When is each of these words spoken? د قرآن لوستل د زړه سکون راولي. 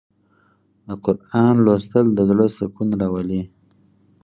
د 0.87 0.89
قرآن 1.05 1.53
لوستل 1.65 2.05
د 2.13 2.19
زړه 2.29 2.45
سکون 2.57 2.89
راولي. 3.01 3.41